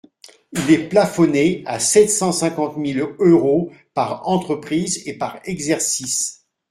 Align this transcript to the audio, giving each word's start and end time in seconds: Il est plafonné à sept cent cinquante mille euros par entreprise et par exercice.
Il 0.53 0.71
est 0.71 0.89
plafonné 0.89 1.61
à 1.67 1.77
sept 1.77 2.09
cent 2.09 2.31
cinquante 2.31 2.75
mille 2.75 3.01
euros 3.19 3.69
par 3.93 4.27
entreprise 4.27 5.03
et 5.07 5.15
par 5.15 5.39
exercice. 5.45 6.43